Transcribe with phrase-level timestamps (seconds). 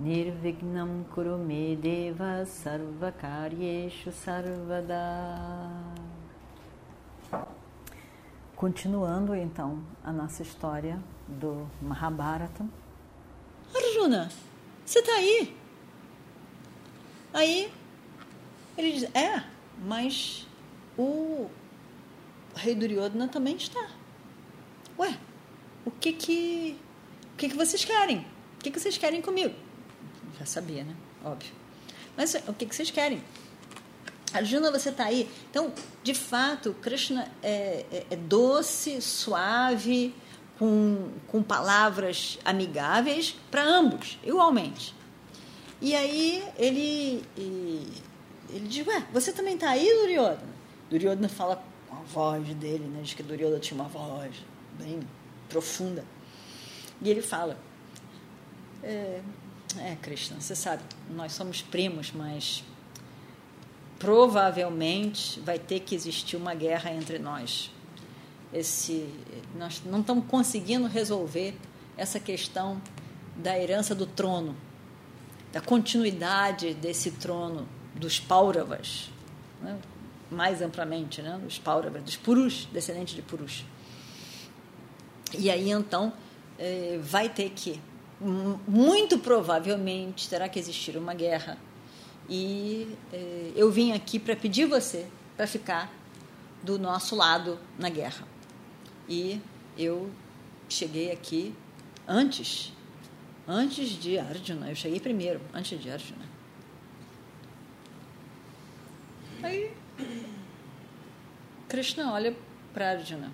[0.00, 4.96] Nirvignam Kurume Deva Sarvakaryeshu Sarvada
[8.56, 12.66] Continuando então a nossa história do Mahabharata.
[13.74, 14.32] Arjuna,
[14.86, 15.54] você está aí?
[17.34, 17.70] Aí
[18.78, 19.44] ele diz: É,
[19.84, 20.46] mas
[20.96, 21.50] o
[22.54, 23.86] rei Duryodhana também está.
[24.98, 25.14] Ué,
[25.84, 26.80] o que que,
[27.34, 28.20] o que, que vocês querem?
[28.56, 29.68] O que, que vocês querem comigo?
[30.40, 30.96] Já sabia, né?
[31.22, 31.52] Óbvio.
[32.16, 33.22] Mas o que, que vocês querem?
[34.32, 35.28] Arjuna, você está aí.
[35.50, 35.70] Então,
[36.02, 40.14] de fato, Krishna é, é, é, doce, suave,
[40.58, 44.94] com, com palavras amigáveis para ambos, igualmente.
[45.78, 50.40] E aí ele, ele diz: Ué, você também está aí, Duryodhana?
[50.88, 53.00] Duryodhana fala com a voz dele, né?
[53.02, 54.34] Diz que Duryodhana tinha uma voz
[54.78, 55.00] bem
[55.50, 56.02] profunda.
[57.02, 57.58] E ele fala:
[58.82, 59.20] É,
[59.78, 62.64] é Krishna, você sabe, nós somos primos, mas
[63.98, 67.70] provavelmente vai ter que existir uma guerra entre nós.
[68.52, 69.08] Esse,
[69.54, 71.54] nós não estamos conseguindo resolver
[71.96, 72.80] essa questão
[73.36, 74.56] da herança do trono,
[75.52, 79.10] da continuidade desse trono dos Pauravas,
[79.60, 79.78] né?
[80.30, 81.38] mais amplamente, né?
[81.42, 83.64] dos Pauravas, dos Purus, descendentes de Purus.
[85.38, 86.12] E aí então
[86.58, 87.80] eh, vai ter que,
[88.20, 91.58] muito provavelmente, terá que existir uma guerra
[92.28, 95.06] e eh, eu vim aqui para pedir você
[95.36, 95.92] para ficar
[96.62, 98.24] do nosso lado na guerra.
[99.08, 99.40] E
[99.76, 100.10] eu
[100.68, 101.54] cheguei aqui
[102.06, 102.72] antes,
[103.48, 104.68] antes de Arjuna.
[104.68, 106.30] Eu cheguei primeiro, antes de Arjuna.
[109.42, 109.72] Aí
[111.68, 112.36] Krishna olha
[112.72, 113.32] para Arjuna.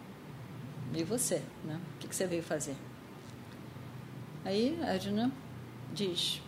[0.95, 1.79] E você, né?
[1.97, 2.77] O que, que você veio fazer?
[4.47, 5.33] Aí Arjuna
[5.93, 6.41] diz: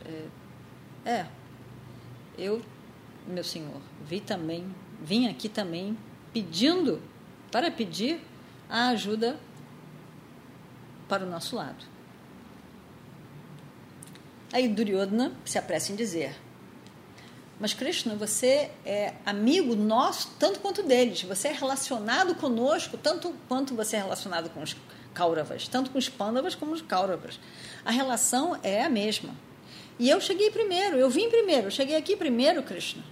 [1.04, 1.26] é, é
[2.38, 2.62] eu,
[3.26, 4.72] meu senhor, vi também,
[5.02, 5.98] vim aqui também
[6.32, 7.02] pedindo,
[7.50, 8.20] para pedir
[8.70, 9.36] a ajuda
[11.08, 11.84] para o nosso lado.
[14.52, 16.36] Aí Duryodhana se apressa em dizer:
[17.58, 21.24] Mas Krishna, você é amigo nosso tanto quanto deles.
[21.24, 24.76] Você é relacionado conosco tanto quanto você é relacionado com os
[25.18, 27.40] Kauravas, tanto com os Pandavas como os Kauravas.
[27.84, 29.34] A relação é a mesma.
[29.98, 33.02] E eu cheguei primeiro, eu vim primeiro, eu cheguei aqui primeiro, Krishna.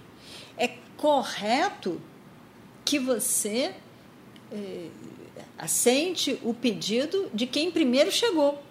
[0.57, 2.01] É correto
[2.85, 3.75] que você
[4.49, 4.87] eh,
[5.57, 8.63] assente o pedido de quem primeiro chegou.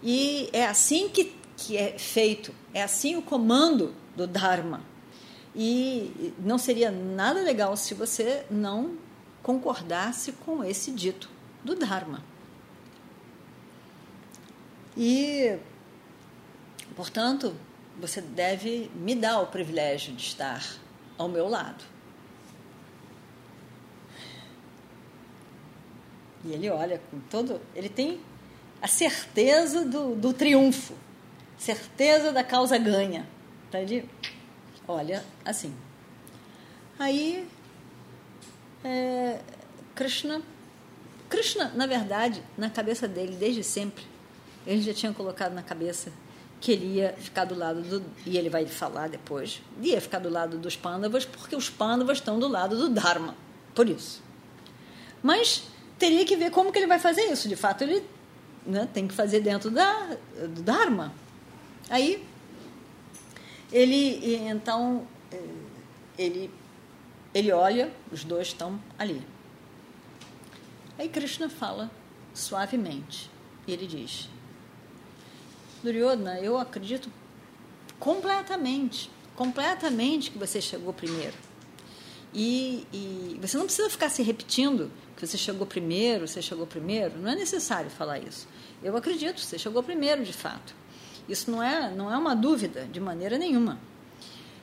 [0.00, 4.80] E é assim que, que é feito, é assim o comando do Dharma.
[5.56, 8.96] E não seria nada legal se você não
[9.42, 11.28] concordasse com esse dito
[11.64, 12.22] do Dharma.
[14.96, 15.58] E
[16.94, 17.54] Portanto,
[17.98, 20.64] você deve me dar o privilégio de estar
[21.18, 21.84] ao meu lado.
[26.44, 27.60] E ele olha com todo.
[27.74, 28.20] Ele tem
[28.80, 30.94] a certeza do, do triunfo,
[31.58, 33.26] certeza da causa ganha.
[33.70, 33.80] Tá?
[33.80, 34.08] Ele
[34.86, 35.74] olha assim.
[36.98, 37.48] Aí,
[38.84, 39.40] é,
[39.94, 40.42] Krishna.
[41.28, 44.04] Krishna, na verdade, na cabeça dele, desde sempre,
[44.66, 46.12] ele já tinha colocado na cabeça
[46.60, 48.02] que ele ia ficar do lado do.
[48.24, 49.60] E ele vai falar depois.
[49.82, 53.36] Ia ficar do lado dos pândavas, porque os pândavas estão do lado do Dharma.
[53.74, 54.22] Por isso.
[55.22, 55.64] Mas
[55.98, 57.48] teria que ver como que ele vai fazer isso.
[57.48, 58.02] De fato, ele
[58.64, 60.16] né, tem que fazer dentro da,
[60.48, 61.12] do Dharma.
[61.90, 62.26] Aí,
[63.70, 65.06] ele, então,
[66.16, 66.50] ele,
[67.34, 69.22] ele olha, os dois estão ali.
[70.98, 71.90] Aí Krishna fala
[72.32, 73.30] suavemente.
[73.66, 74.30] E ele diz:
[75.84, 77.10] Duryodhana, eu acredito
[78.00, 81.34] completamente, completamente que você chegou primeiro.
[82.32, 87.18] E, e, você não precisa ficar se repetindo que você chegou primeiro, você chegou primeiro.
[87.18, 88.48] Não é necessário falar isso.
[88.82, 90.74] Eu acredito, você chegou primeiro de fato.
[91.28, 93.78] Isso não é, não é uma dúvida de maneira nenhuma.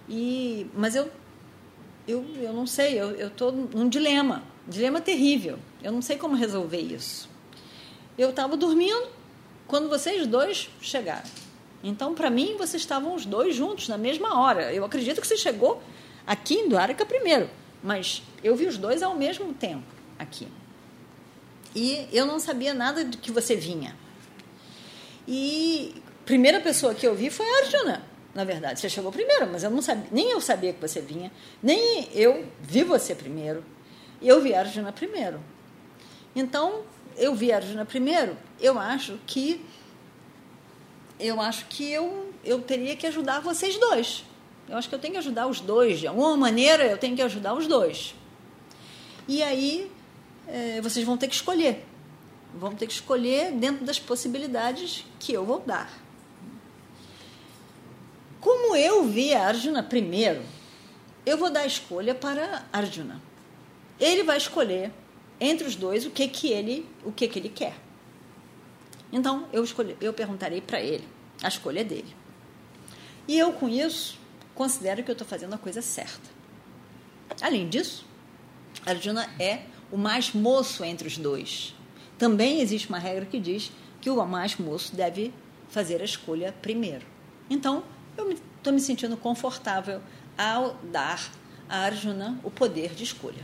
[0.09, 1.09] E, mas eu,
[2.05, 5.57] eu, eu não sei, eu estou num dilema, dilema terrível.
[5.81, 7.29] Eu não sei como resolver isso.
[8.17, 9.07] Eu estava dormindo,
[9.71, 11.23] quando vocês dois chegaram.
[11.81, 14.73] Então, para mim, vocês estavam os dois juntos na mesma hora.
[14.73, 15.81] Eu acredito que você chegou
[16.27, 17.49] aqui em Duarca primeiro,
[17.81, 19.87] mas eu vi os dois ao mesmo tempo
[20.19, 20.45] aqui.
[21.73, 23.95] E eu não sabia nada de que você vinha.
[25.25, 28.77] E a primeira pessoa que eu vi foi a Arjuna, na verdade.
[28.77, 31.31] Você chegou primeiro, mas eu não sabia, nem eu sabia que você vinha,
[31.63, 33.63] nem eu vi você primeiro.
[34.21, 35.39] Eu vi a Arjuna primeiro.
[36.35, 36.83] Então,
[37.17, 39.63] eu vi Arjuna primeiro, eu acho que
[41.19, 44.25] eu acho que eu, eu teria que ajudar vocês dois.
[44.67, 45.99] Eu acho que eu tenho que ajudar os dois.
[45.99, 48.15] De alguma maneira, eu tenho que ajudar os dois.
[49.27, 49.91] E aí,
[50.47, 51.85] é, vocês vão ter que escolher.
[52.55, 55.91] Vão ter que escolher dentro das possibilidades que eu vou dar.
[58.39, 60.41] Como eu vi a Arjuna primeiro,
[61.23, 63.21] eu vou dar a escolha para Arjuna.
[63.99, 64.91] Ele vai escolher
[65.41, 67.75] entre os dois o que que ele, o que que ele quer.
[69.11, 71.03] Então, eu, escolhi, eu perguntarei para ele
[71.41, 72.15] a escolha dele.
[73.27, 74.17] E eu, com isso,
[74.53, 76.29] considero que eu estou fazendo a coisa certa.
[77.41, 78.05] Além disso,
[78.85, 81.75] Arjuna é o mais moço entre os dois.
[82.17, 85.33] Também existe uma regra que diz que o mais moço deve
[85.69, 87.05] fazer a escolha primeiro.
[87.49, 87.83] Então,
[88.17, 90.01] eu estou me sentindo confortável
[90.37, 91.31] ao dar
[91.67, 93.43] a Arjuna o poder de escolha.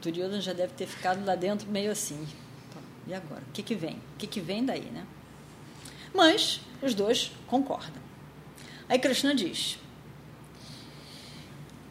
[0.00, 2.26] Duryodhana já deve ter ficado lá dentro meio assim.
[3.06, 3.42] E agora?
[3.48, 3.96] O que, que vem?
[3.96, 5.06] O que, que vem daí, né?
[6.14, 8.02] Mas os dois concordam.
[8.88, 9.78] Aí Krishna diz: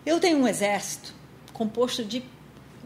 [0.05, 1.13] Eu tenho um exército
[1.53, 2.23] composto de,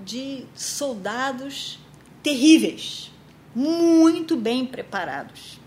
[0.04, 1.80] de soldados
[2.22, 3.12] terríveis,
[3.56, 5.60] muito bem preparados.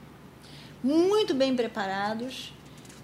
[0.83, 2.53] Muito bem preparados,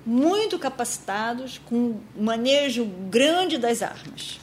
[0.06, 4.38] muito capacitados, com manejo grande das armas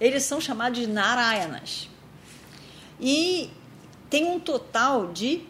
[0.00, 1.88] eles são chamados de Narayanas.
[2.98, 3.50] E
[4.08, 5.46] tem um total de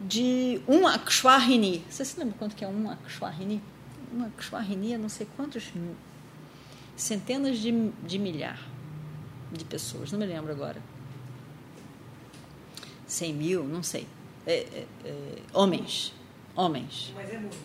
[0.00, 1.82] de um Akshwahini.
[1.88, 3.62] Você se lembra quanto que é um Akshwahini?
[4.14, 5.72] Um Akshwahini é não sei quantos
[6.94, 8.60] centenas de, de milhar
[9.52, 10.82] de pessoas, não me lembro agora.
[13.06, 14.06] 100 mil, não sei.
[14.46, 16.12] É, é, é, homens.
[16.54, 17.12] Homens.
[17.14, 17.56] Mas é muito.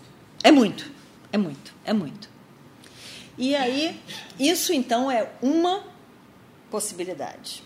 [0.43, 0.91] É muito.
[1.31, 1.73] É muito.
[1.85, 2.29] É muito.
[3.37, 3.99] E aí,
[4.39, 5.83] isso então é uma
[6.69, 7.63] possibilidade.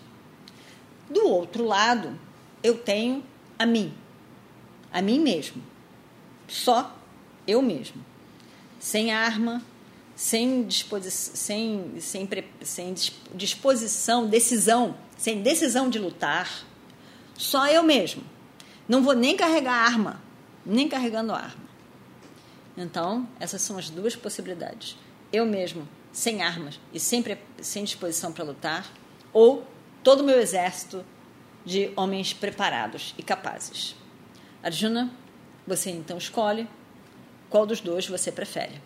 [1.09, 2.19] Do outro lado,
[2.63, 3.23] eu tenho
[3.57, 3.93] a mim,
[4.91, 5.61] a mim mesmo.
[6.47, 6.95] Só
[7.47, 8.03] eu mesmo.
[8.79, 9.63] Sem arma,
[10.15, 12.29] sem, disposi sem, sem,
[12.61, 12.95] sem
[13.33, 16.65] disposição, decisão, sem decisão de lutar.
[17.37, 18.23] Só eu mesmo.
[18.87, 20.21] Não vou nem carregar arma,
[20.65, 21.65] nem carregando arma.
[22.77, 24.97] Então, essas são as duas possibilidades
[25.35, 28.91] eu mesmo, sem armas e sempre sem disposição para lutar,
[29.33, 29.65] ou
[30.03, 31.03] todo o meu exército
[31.65, 33.95] de homens preparados e capazes.
[34.63, 35.11] Arjuna,
[35.67, 36.67] você então escolhe
[37.49, 38.81] qual dos dois você prefere.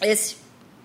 [0.00, 0.36] Esse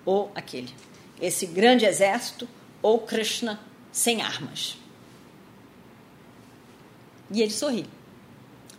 [0.04, 0.74] ou aquele.
[1.20, 2.48] Esse grande exército
[2.80, 3.60] ou Krishna
[3.92, 4.76] sem armas.
[7.30, 7.86] E ele sorri.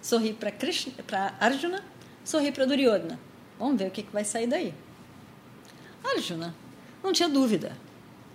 [0.02, 1.84] Sorri para Arjuna,
[2.26, 3.20] sorri para Duryodhana.
[3.58, 4.74] Vamos ver o que, que vai sair daí.
[6.04, 6.56] Arjuna
[7.04, 7.78] não tinha dúvida.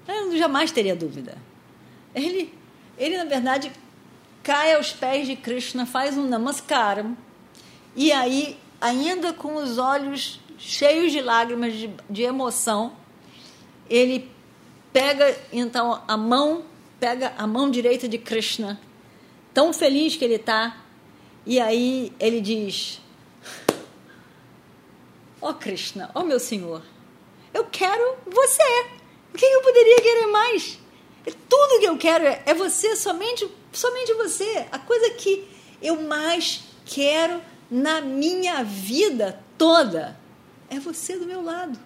[0.07, 1.37] Eu jamais teria dúvida.
[2.15, 2.53] Ele,
[2.97, 3.73] ele, na verdade,
[4.43, 7.17] cai aos pés de Krishna, faz um namaskaram,
[7.95, 12.93] e aí, ainda com os olhos cheios de lágrimas, de, de emoção,
[13.89, 14.31] ele
[14.93, 16.65] pega então a mão,
[16.99, 18.81] pega a mão direita de Krishna,
[19.53, 20.77] tão feliz que ele está,
[21.45, 23.01] e aí ele diz:
[25.41, 26.83] Ó oh Krishna, ó oh meu Senhor,
[27.53, 28.87] eu quero você.
[29.33, 30.79] O que eu poderia querer mais?
[31.49, 34.67] Tudo que eu quero é, é você, somente, somente você.
[34.71, 35.49] A coisa que
[35.83, 37.41] eu mais quero
[37.71, 40.19] na minha vida toda
[40.71, 41.79] é você do meu lado.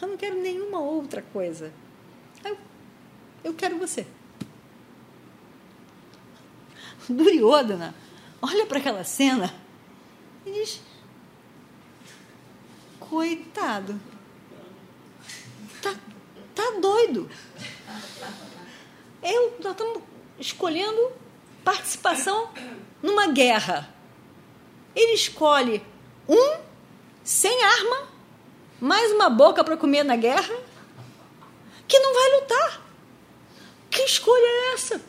[0.00, 1.72] Eu não quero nenhuma outra coisa.
[2.44, 2.56] Eu,
[3.44, 4.06] eu quero você.
[7.08, 7.94] Duryodhana
[8.40, 9.52] olha para aquela cena
[10.46, 10.80] e diz:
[12.98, 14.00] Coitado
[15.82, 15.94] Tá,
[16.54, 17.28] tá doido.
[19.22, 20.02] Eu, nós estamos
[20.38, 21.12] escolhendo
[21.64, 22.50] participação
[23.02, 23.92] numa guerra.
[24.94, 25.82] Ele escolhe
[26.28, 26.60] um
[27.24, 28.08] sem arma,
[28.80, 30.54] mais uma boca para comer na guerra,
[31.86, 32.82] que não vai lutar.
[33.90, 35.00] Que escolha é essa?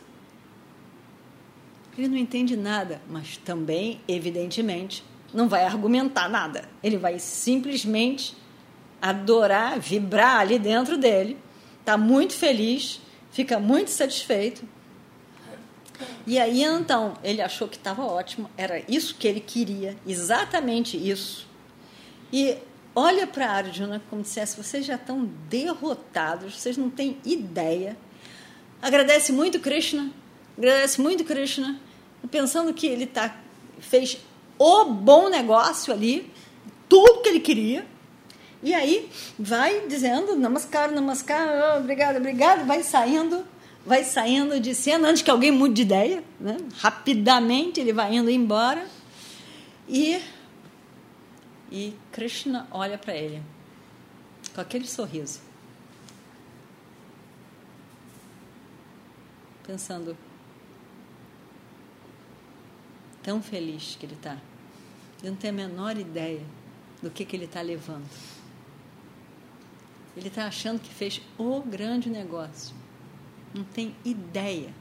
[1.96, 6.68] Ele não entende nada, mas também, evidentemente, não vai argumentar nada.
[6.82, 8.36] Ele vai simplesmente
[9.04, 11.36] adorar, vibrar ali dentro dele,
[11.78, 14.66] está muito feliz, fica muito satisfeito
[16.26, 21.46] E aí então ele achou que estava ótimo, era isso que ele queria, exatamente isso.
[22.32, 22.56] E
[22.96, 27.98] olha para Arjuna como se dissesse: vocês já estão derrotados, vocês não têm ideia.
[28.80, 30.10] Agradece muito Krishna,
[30.56, 31.78] agradece muito Krishna,
[32.30, 33.36] pensando que ele tá,
[33.78, 34.18] fez
[34.58, 36.32] o bom negócio ali,
[36.88, 37.93] tudo que ele queria.
[38.64, 43.44] E aí vai dizendo namaskar, namaskar, oh, obrigado, obrigado, vai saindo,
[43.84, 46.56] vai saindo de cena antes que alguém mude de ideia, né?
[46.78, 48.88] Rapidamente ele vai indo embora.
[49.86, 50.18] E
[51.70, 53.42] e Krishna olha para ele
[54.54, 55.40] com aquele sorriso.
[59.66, 60.16] Pensando
[63.22, 64.38] tão feliz que ele está.
[65.20, 66.42] Ele não tem a menor ideia
[67.02, 68.08] do que, que ele está levando.
[70.16, 72.74] Ele está achando que fez o grande negócio.
[73.52, 74.72] Não tem ideia.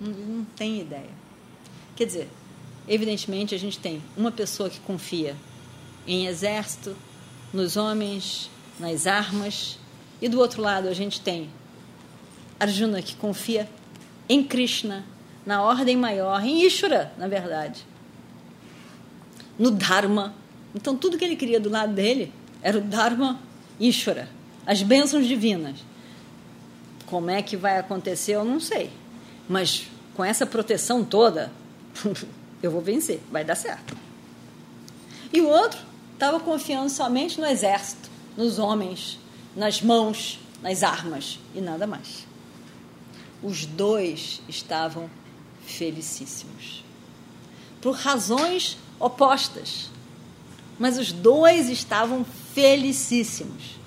[0.00, 1.10] Não, não tem ideia.
[1.96, 2.28] Quer dizer,
[2.86, 5.36] evidentemente a gente tem uma pessoa que confia
[6.06, 6.96] em exército,
[7.52, 9.78] nos homens, nas armas,
[10.20, 11.50] e do outro lado a gente tem
[12.58, 13.68] Arjuna que confia
[14.28, 15.04] em Krishna,
[15.46, 17.84] na ordem maior, em Ishvara, na verdade,
[19.58, 20.34] no Dharma.
[20.74, 23.40] Então tudo que ele queria do lado dele era o Dharma
[23.80, 24.28] Ishvara,
[24.68, 25.78] as bênçãos divinas.
[27.06, 28.90] Como é que vai acontecer, eu não sei.
[29.48, 31.50] Mas com essa proteção toda,
[32.62, 33.96] eu vou vencer, vai dar certo.
[35.32, 35.80] E o outro
[36.12, 39.18] estava confiando somente no exército, nos homens,
[39.56, 42.26] nas mãos, nas armas e nada mais.
[43.42, 45.08] Os dois estavam
[45.64, 46.84] felicíssimos.
[47.80, 49.90] Por razões opostas.
[50.78, 52.22] Mas os dois estavam
[52.52, 53.77] felicíssimos.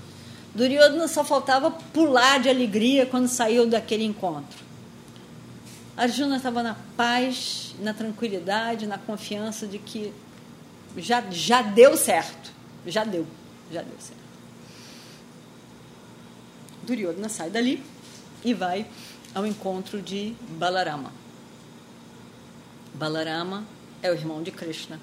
[0.53, 4.59] Duryodhana só faltava pular de alegria quando saiu daquele encontro.
[5.95, 10.13] Arjuna estava na paz, na tranquilidade, na confiança de que
[10.97, 12.51] já, já deu certo.
[12.85, 13.25] Já deu.
[13.71, 14.21] Já deu certo.
[16.83, 17.83] Duryodhana sai dali
[18.43, 18.85] e vai
[19.33, 21.13] ao encontro de Balarama.
[22.93, 23.63] Balarama
[24.01, 24.99] é o irmão de Krishna.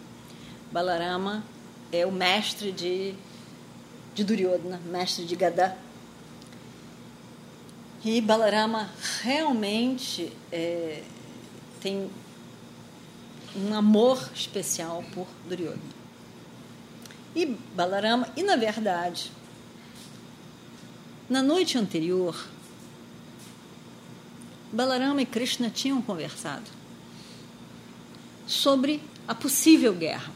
[0.71, 1.43] Balarama
[1.90, 3.14] é o mestre de,
[4.18, 5.76] de Duryodhana, mestre de Gadá.
[8.04, 8.90] E Balarama
[9.22, 11.04] realmente é,
[11.80, 12.10] tem
[13.54, 15.98] um amor especial por Duryodhana.
[17.37, 19.30] E Balarama, e na verdade,
[21.30, 22.44] na noite anterior,
[24.72, 26.68] Balarama e Krishna tinham conversado
[28.48, 30.32] sobre a possível guerra.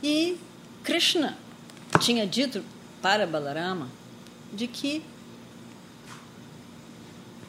[0.00, 0.38] E
[0.82, 1.38] Krishna
[2.00, 2.64] tinha dito
[3.00, 3.88] para Balarama
[4.52, 5.02] de que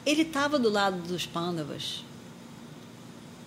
[0.06, 2.04] ele estava do lado dos Pandavas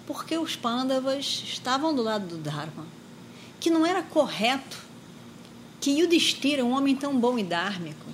[0.07, 2.87] porque os Pandavas estavam do lado do Dharma,
[3.59, 4.87] que não era correto
[5.81, 8.05] que Yudhishthira, um homem tão bom e dármico,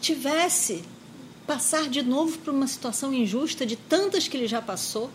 [0.00, 0.84] tivesse
[1.46, 5.10] passar de novo por uma situação injusta de tantas que ele já passou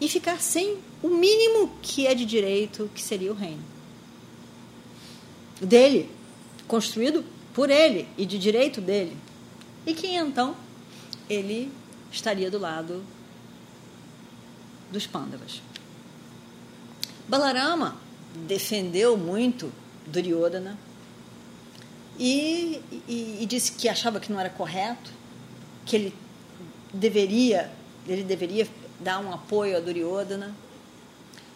[0.00, 3.62] e ficar sem o mínimo que é de direito, que seria o reino.
[5.60, 6.10] Dele,
[6.66, 9.16] construído por ele e de direito dele.
[9.86, 10.56] E que então
[11.28, 11.72] ele
[12.10, 13.04] estaria do lado
[14.90, 15.62] dos Pandavas.
[17.28, 17.96] Balarama
[18.46, 19.72] defendeu muito
[20.06, 20.76] Duryodhana
[22.18, 25.10] e, e, e disse que achava que não era correto
[25.86, 26.14] que ele
[26.92, 27.70] deveria,
[28.06, 30.54] ele deveria dar um apoio a Duryodhana.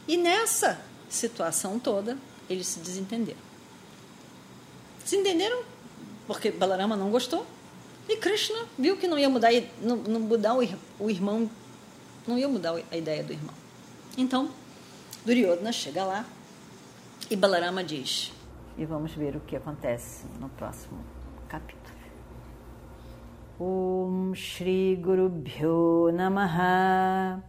[0.09, 2.17] E nessa situação toda,
[2.49, 3.54] eles se desentenderam.
[5.05, 5.63] Se entenderam
[6.27, 7.47] porque Balarama não gostou
[8.09, 11.51] e Krishna viu que não ia mudar, não, não mudar o irmão,
[12.27, 13.55] não ia mudar a ideia do irmão.
[14.17, 14.51] Então,
[15.25, 16.25] Duryodhana chega lá
[17.31, 18.33] e Balarama diz.
[18.77, 20.99] E vamos ver o que acontece no próximo
[21.49, 21.85] capítulo.
[23.59, 27.41] Om Shri Guru Bhyo Namaha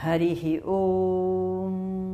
[0.00, 2.13] Harihi Om